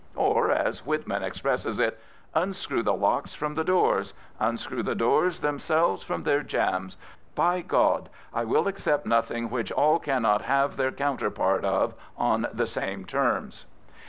[0.15, 1.99] Or, as Whitman expresses it:
[2.33, 6.97] Unscrew the locks from the doors I Unscrew the doors themselves from their iambs!
[7.35, 8.09] By God!
[8.33, 13.65] I will accept nothing which all cannot have their counterpart of on the same terms.